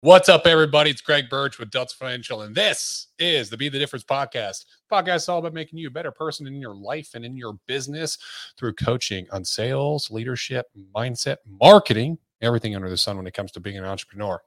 [0.00, 0.90] What's up, everybody?
[0.90, 4.64] It's Greg Birch with Delta Financial, and this is the Be the Difference podcast.
[4.88, 7.54] Podcast is all about making you a better person in your life and in your
[7.66, 8.16] business
[8.56, 13.58] through coaching on sales, leadership, mindset, marketing, everything under the sun when it comes to
[13.58, 14.40] being an entrepreneur.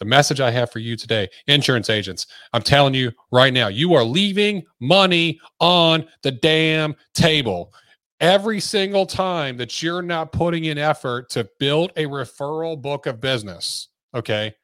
[0.00, 3.94] The message I have for you today, insurance agents, I'm telling you right now, you
[3.94, 7.72] are leaving money on the damn table
[8.18, 13.20] every single time that you're not putting in effort to build a referral book of
[13.20, 13.86] business.
[14.12, 14.56] Okay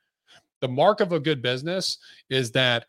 [0.60, 1.98] the mark of a good business
[2.30, 2.86] is that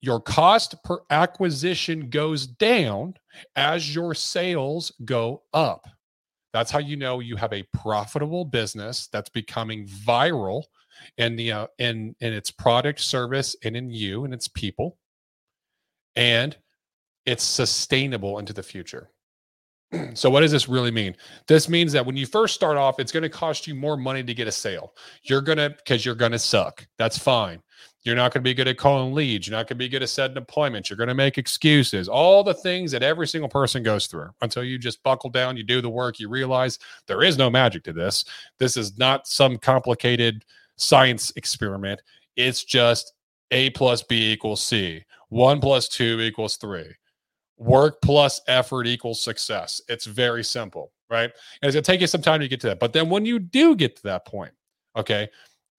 [0.00, 3.14] your cost per acquisition goes down
[3.56, 5.86] as your sales go up.
[6.52, 10.64] That's how you know you have a profitable business that's becoming viral
[11.16, 14.98] in the uh, in in its product, service, and in you and its people,
[16.14, 16.56] and
[17.26, 19.10] it's sustainable into the future.
[20.14, 21.16] So, what does this really mean?
[21.46, 24.22] This means that when you first start off, it's going to cost you more money
[24.22, 24.94] to get a sale.
[25.22, 26.86] You're going to, because you're going to suck.
[26.98, 27.62] That's fine.
[28.02, 29.48] You're not going to be good at calling leads.
[29.48, 30.90] You're not going to be good at setting appointments.
[30.90, 34.62] You're going to make excuses, all the things that every single person goes through until
[34.62, 37.92] you just buckle down, you do the work, you realize there is no magic to
[37.92, 38.24] this.
[38.58, 40.44] This is not some complicated
[40.76, 42.00] science experiment.
[42.36, 43.14] It's just
[43.50, 45.02] A plus B equals C.
[45.30, 46.94] One plus two equals three
[47.56, 49.80] work plus effort equals success.
[49.88, 51.24] It's very simple, right?
[51.24, 52.80] And it's going to take you some time to get to that.
[52.80, 54.52] But then when you do get to that point,
[54.96, 55.28] okay,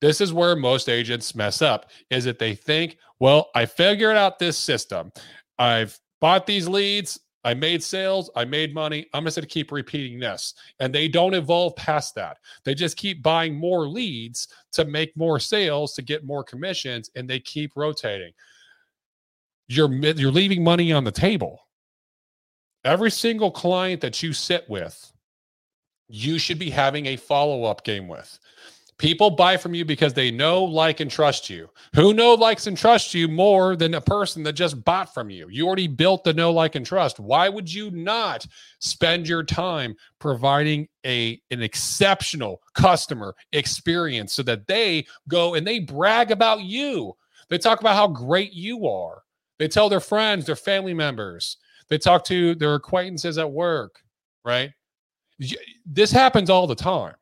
[0.02, 4.40] this is where most agents mess up is that they think, well, I figured out
[4.40, 5.12] this system.
[5.58, 7.20] I've bought these leads.
[7.44, 8.30] I made sales.
[8.36, 9.06] I made money.
[9.14, 10.56] I'm just going to keep repeating this.
[10.80, 12.38] And they don't evolve past that.
[12.64, 17.30] They just keep buying more leads to make more sales, to get more commissions, and
[17.30, 18.34] they keep rotating.
[19.68, 21.65] You're, you're leaving money on the table
[22.86, 25.12] every single client that you sit with,
[26.08, 28.40] you should be having a follow up game with.
[28.98, 31.70] People buy from you because they know, like, and trust you.
[31.96, 35.50] Who know, likes, and trusts you more than a person that just bought from you?
[35.50, 37.20] You already built the know, like, and trust.
[37.20, 38.46] Why would you not
[38.80, 45.80] spend your time providing a an exceptional customer experience so that they go and they
[45.80, 47.18] brag about you?
[47.50, 49.24] They talk about how great you are.
[49.60, 51.58] They tell their friends, their family members.
[51.90, 54.00] They talk to their acquaintances at work,
[54.44, 54.72] right?
[55.86, 57.16] This happens all the time.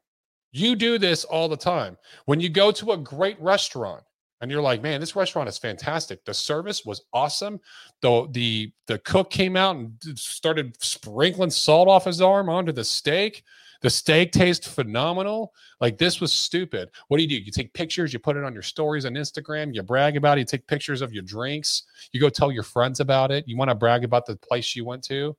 [0.52, 1.98] You do this all the time.
[2.26, 4.04] When you go to a great restaurant
[4.40, 6.24] and you're like, man, this restaurant is fantastic.
[6.26, 7.60] The service was awesome.
[8.02, 12.84] The the the cook came out and started sprinkling salt off his arm onto the
[12.84, 13.44] steak.
[13.84, 15.54] The steak tastes phenomenal.
[15.82, 16.90] Like this was stupid.
[17.10, 17.36] What do you do?
[17.36, 20.42] You take pictures, you put it on your stories on Instagram, you brag about it,
[20.42, 21.84] you take pictures of your drinks,
[22.14, 23.44] you go tell your friends about it.
[23.46, 25.36] You want to brag about the place you went to.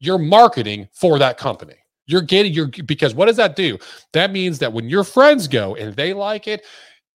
[0.00, 1.76] You're marketing for that company.
[2.06, 3.78] You're getting your because what does that do?
[4.12, 6.64] That means that when your friends go and they like it,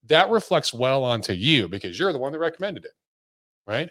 [0.08, 2.92] that reflects well onto you because you're the one that recommended it.
[3.68, 3.90] Right?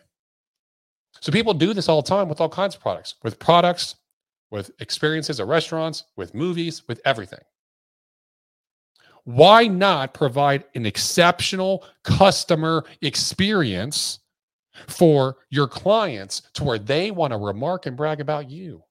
[1.21, 3.97] So people do this all the time with all kinds of products, with products,
[4.53, 7.41] with experiences at restaurants, with movies, with everything.
[9.25, 14.19] Why not provide an exceptional customer experience
[14.89, 18.83] for your clients to where they want to remark and brag about you?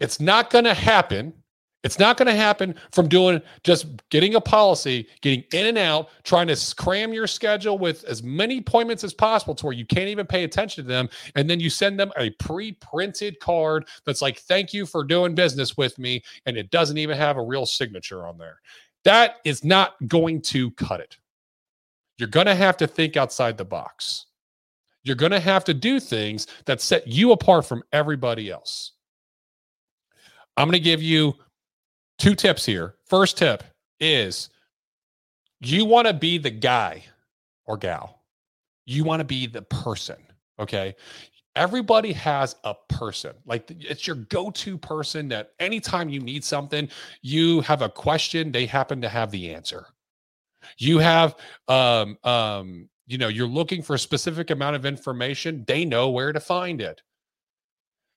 [0.00, 1.34] It's not going to happen
[1.84, 6.08] it's not going to happen from doing just getting a policy, getting in and out,
[6.24, 10.08] trying to cram your schedule with as many appointments as possible to where you can't
[10.08, 11.08] even pay attention to them.
[11.36, 15.36] And then you send them a pre printed card that's like, thank you for doing
[15.36, 16.22] business with me.
[16.46, 18.60] And it doesn't even have a real signature on there.
[19.04, 21.16] That is not going to cut it.
[22.16, 24.26] You're going to have to think outside the box.
[25.04, 28.92] You're going to have to do things that set you apart from everybody else.
[30.56, 31.34] I'm going to give you
[32.18, 32.96] two tips here.
[33.06, 33.64] First tip
[34.00, 34.50] is
[35.60, 37.04] you want to be the guy
[37.66, 38.22] or gal.
[38.86, 40.16] You want to be the person.
[40.58, 40.94] Okay.
[41.56, 43.34] Everybody has a person.
[43.44, 46.88] Like it's your go to person that anytime you need something,
[47.22, 49.86] you have a question, they happen to have the answer.
[50.76, 51.36] You have,
[51.66, 56.32] um, um, you know, you're looking for a specific amount of information, they know where
[56.32, 57.02] to find it.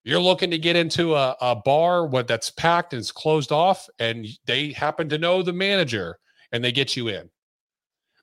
[0.04, 3.88] You're looking to get into a, a bar what that's packed and it's closed off,
[4.00, 6.18] and they happen to know the manager
[6.52, 7.30] and they get you in.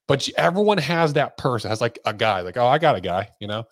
[0.07, 3.29] But everyone has that person, has like a guy, like, oh, I got a guy,
[3.41, 3.65] you know.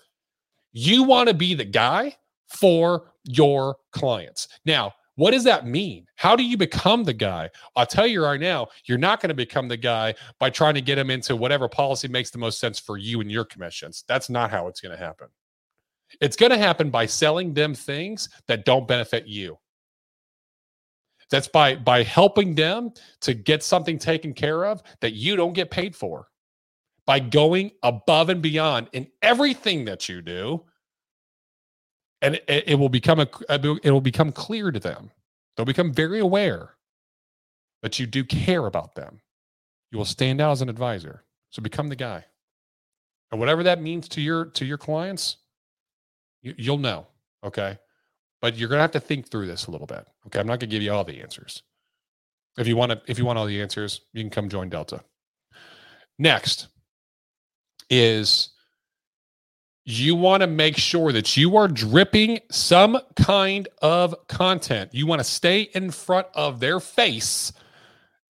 [0.72, 2.14] You want to be the guy
[2.48, 4.48] for your clients.
[4.66, 6.04] Now, what does that mean?
[6.16, 7.48] How do you become the guy?
[7.74, 10.82] I'll tell you right now, you're not going to become the guy by trying to
[10.82, 14.04] get him into whatever policy makes the most sense for you and your commissions.
[14.06, 15.28] That's not how it's going to happen.
[16.20, 19.58] It's going to happen by selling them things that don't benefit you.
[21.30, 22.92] That's by by helping them
[23.22, 26.28] to get something taken care of that you don't get paid for.
[27.04, 30.64] By going above and beyond in everything that you do,
[32.22, 35.10] and it, it will become a it will become clear to them.
[35.56, 36.76] They'll become very aware
[37.82, 39.20] that you do care about them.
[39.90, 41.24] You will stand out as an advisor.
[41.50, 42.24] So become the guy.
[43.30, 45.38] And whatever that means to your to your clients,
[46.46, 47.06] you, you'll know.
[47.44, 47.78] Okay.
[48.40, 50.06] But you're gonna have to think through this a little bit.
[50.26, 50.38] Okay.
[50.38, 51.62] I'm not gonna give you all the answers.
[52.58, 55.02] If you want to, if you want all the answers, you can come join Delta.
[56.18, 56.68] Next
[57.90, 58.50] is
[59.84, 64.92] you want to make sure that you are dripping some kind of content.
[64.94, 67.52] You want to stay in front of their face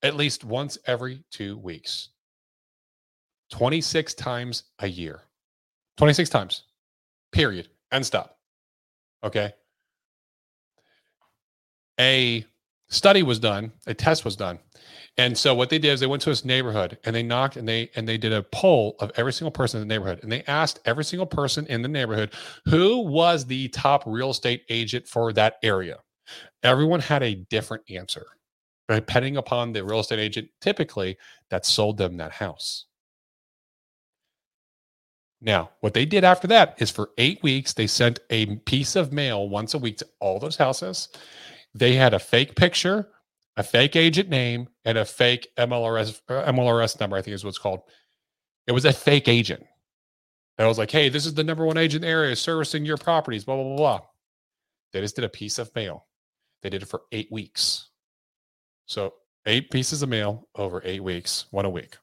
[0.02, 2.10] at least once every two weeks.
[3.50, 5.22] 26 times a year.
[5.96, 6.64] 26 times,
[7.32, 8.38] period, and stop.
[9.24, 9.52] Okay.
[11.98, 12.44] A
[12.88, 14.58] study was done, a test was done.
[15.18, 17.66] And so what they did is they went to this neighborhood and they knocked and
[17.66, 20.42] they and they did a poll of every single person in the neighborhood and they
[20.44, 22.34] asked every single person in the neighborhood
[22.66, 25.98] who was the top real estate agent for that area.
[26.62, 28.26] Everyone had a different answer
[28.88, 31.16] depending upon the real estate agent typically
[31.50, 32.85] that sold them that house.
[35.40, 39.12] Now, what they did after that is for eight weeks, they sent a piece of
[39.12, 41.08] mail once a week to all those houses.
[41.74, 43.08] They had a fake picture,
[43.56, 47.16] a fake agent name, and a fake MLRS MLRS number.
[47.16, 47.80] I think is what's called.
[48.66, 49.64] It was a fake agent.
[50.56, 53.56] That was like, "Hey, this is the number one agent area servicing your properties." Blah
[53.56, 54.00] blah blah blah.
[54.92, 56.06] They just did a piece of mail.
[56.62, 57.90] They did it for eight weeks.
[58.86, 61.98] So eight pieces of mail over eight weeks, one a week.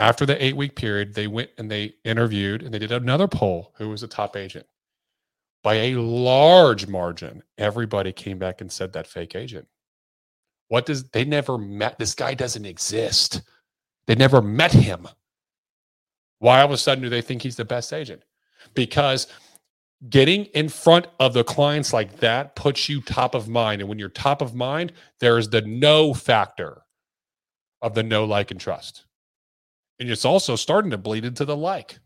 [0.00, 3.74] After the eight week period, they went and they interviewed and they did another poll
[3.76, 4.66] who was the top agent.
[5.62, 9.68] By a large margin, everybody came back and said that fake agent.
[10.68, 11.98] What does they never met?
[11.98, 13.42] This guy doesn't exist.
[14.06, 15.06] They never met him.
[16.38, 18.22] Why all of a sudden do they think he's the best agent?
[18.72, 19.26] Because
[20.08, 23.82] getting in front of the clients like that puts you top of mind.
[23.82, 26.84] And when you're top of mind, there is the no factor
[27.82, 29.04] of the no, like, and trust.
[30.00, 31.98] And it's also starting to bleed into the like.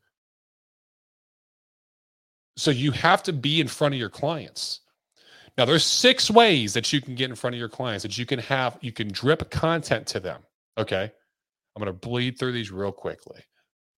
[2.56, 4.80] So you have to be in front of your clients.
[5.56, 8.26] Now there's six ways that you can get in front of your clients that you
[8.26, 10.42] can have you can drip content to them.
[10.76, 11.04] Okay?
[11.76, 13.40] I'm going to bleed through these real quickly.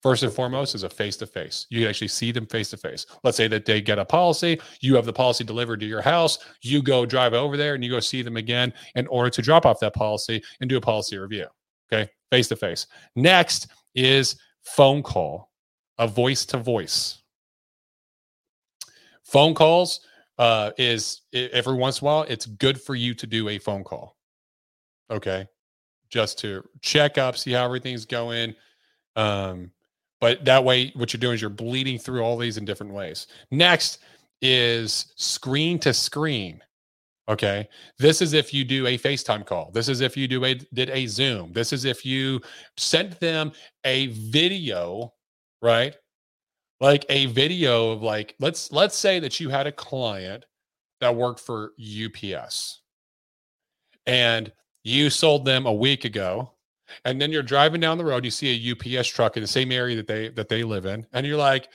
[0.03, 1.67] First and foremost is a face to face.
[1.71, 3.07] You can actually see them face to face.
[3.25, 6.39] Let's say that they get a policy, you have the policy delivered to your house,
[6.63, 9.67] you go drive over there and you go see them again in order to drop
[9.67, 11.47] off that policy and do a policy review.
[11.93, 12.87] Okay, face to face.
[13.17, 15.51] Next is phone call,
[15.99, 17.23] a voice to voice.
[19.25, 20.01] Phone calls
[20.39, 23.83] uh, is every once in a while, it's good for you to do a phone
[23.83, 24.17] call.
[25.11, 25.47] Okay.
[26.09, 28.55] Just to check up, see how everything's going.
[29.17, 29.73] Um,
[30.21, 33.27] but that way, what you're doing is you're bleeding through all these in different ways.
[33.51, 33.99] Next
[34.41, 36.63] is screen to screen.
[37.29, 37.69] Okay.
[37.99, 39.71] This is if you do a FaceTime call.
[39.73, 41.53] This is if you do a did a Zoom.
[41.53, 42.41] This is if you
[42.77, 43.53] sent them
[43.85, 45.13] a video,
[45.61, 45.97] right?
[46.81, 50.45] Like a video of like let's let's say that you had a client
[51.01, 52.81] that worked for UPS
[54.07, 54.53] and
[54.85, 56.53] you sold them a week ago
[57.05, 59.73] and then you're driving down the road you see a UPS truck in the same
[59.73, 61.69] area that they that they live in and you're like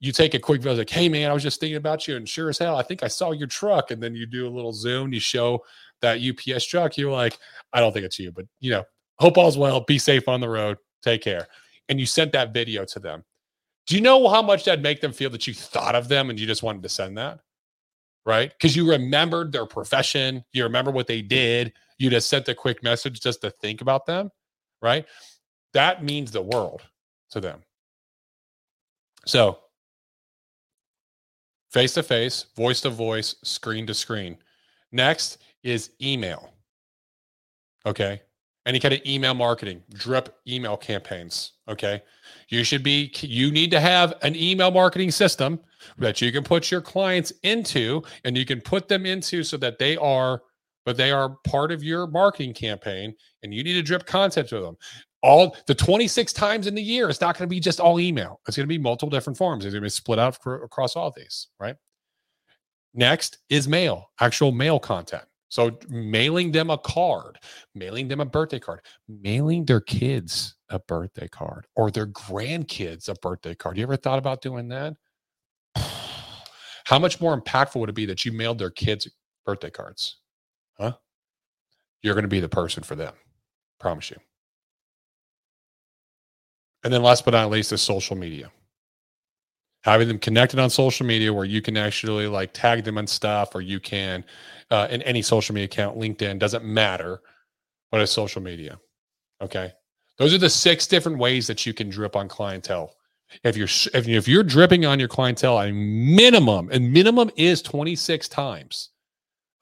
[0.00, 2.28] you take a quick video like, hey man, I was just thinking about you, and
[2.28, 3.90] sure as hell, I think I saw your truck.
[3.90, 5.64] And then you do a little zoom, you show
[6.00, 6.96] that UPS truck.
[6.96, 7.36] You're like,
[7.72, 8.84] I don't think it's you, but you know,
[9.18, 9.80] hope all's well.
[9.80, 10.78] Be safe on the road.
[11.02, 11.48] Take care.
[11.88, 13.24] And you sent that video to them.
[13.86, 16.38] Do you know how much that'd make them feel that you thought of them and
[16.38, 17.40] you just wanted to send that?
[18.26, 18.50] Right?
[18.50, 22.82] Because you remembered their profession, you remember what they did, you just sent a quick
[22.82, 24.30] message just to think about them,
[24.82, 25.06] right?
[25.72, 26.82] That means the world
[27.30, 27.62] to them.
[29.24, 29.60] So
[31.70, 34.36] face to face, voice to voice, screen to screen.
[34.92, 36.52] Next is email.
[37.86, 38.22] Okay.
[38.66, 41.52] Any kind of email marketing, drip email campaigns.
[41.68, 42.02] Okay.
[42.48, 45.60] You should be, you need to have an email marketing system
[45.96, 49.78] that you can put your clients into and you can put them into so that
[49.78, 50.42] they are,
[50.84, 54.60] but they are part of your marketing campaign and you need to drip content to
[54.60, 54.76] them
[55.22, 58.40] all the 26 times in the year it's not going to be just all email.
[58.46, 59.64] It's going to be multiple different forms.
[59.64, 61.76] It's going to be split out for, across all these right?
[62.94, 65.24] Next is mail actual mail content.
[65.50, 67.38] So mailing them a card
[67.74, 73.14] mailing them a birthday card mailing their kids a birthday card or their grandkids a
[73.14, 73.76] birthday card.
[73.76, 74.94] You ever thought about doing that?
[76.84, 79.08] How much more impactful would it be that you mailed their kids
[79.44, 80.18] birthday cards
[80.78, 80.92] huh?
[82.02, 83.14] You're going to be the person for them.
[83.80, 84.16] Promise you.
[86.84, 88.50] And then last but not least is social media.
[89.82, 93.54] Having them connected on social media where you can actually like tag them and stuff,
[93.54, 94.24] or you can
[94.70, 97.20] uh, in any social media account, LinkedIn, doesn't matter,
[97.90, 98.78] but it's social media.
[99.40, 99.72] Okay.
[100.18, 102.94] Those are the six different ways that you can drip on clientele.
[103.44, 108.28] If you're if, if you're dripping on your clientele a minimum, and minimum is 26
[108.28, 108.90] times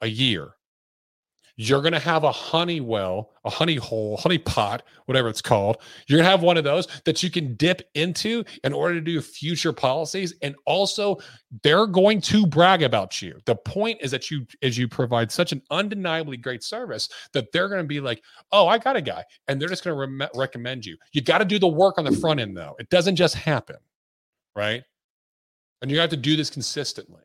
[0.01, 0.56] a year,
[1.57, 5.77] you're going to have a honey well, a honey hole, honey pot, whatever it's called.
[6.07, 9.01] You're going to have one of those that you can dip into in order to
[9.01, 10.35] do future policies.
[10.43, 11.17] And also,
[11.63, 13.39] they're going to brag about you.
[13.45, 17.69] The point is that you, as you provide such an undeniably great service, that they're
[17.69, 18.21] going to be like,
[18.51, 20.95] "Oh, I got a guy," and they're just going to re- recommend you.
[21.11, 22.75] You got to do the work on the front end, though.
[22.77, 23.77] It doesn't just happen,
[24.55, 24.83] right?
[25.81, 27.21] And you have to do this consistently.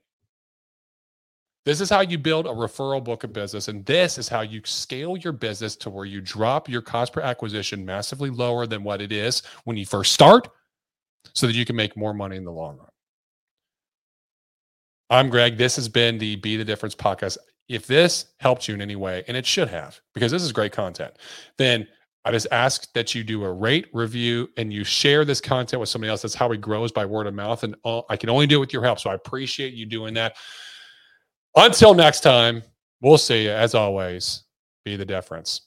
[1.64, 3.68] This is how you build a referral book of business.
[3.68, 7.20] And this is how you scale your business to where you drop your cost per
[7.20, 10.48] acquisition massively lower than what it is when you first start
[11.34, 12.88] so that you can make more money in the long run.
[15.08, 15.56] I'm Greg.
[15.56, 17.38] This has been the Be the Difference podcast.
[17.68, 20.72] If this helped you in any way, and it should have, because this is great
[20.72, 21.14] content,
[21.58, 21.86] then
[22.24, 25.88] I just ask that you do a rate, review, and you share this content with
[25.88, 26.22] somebody else.
[26.22, 27.62] That's how it grows by word of mouth.
[27.62, 29.00] And all, I can only do it with your help.
[29.00, 30.36] So I appreciate you doing that.
[31.56, 32.62] Until next time,
[33.00, 33.50] we'll see you.
[33.50, 34.44] As always,
[34.84, 35.62] be the difference.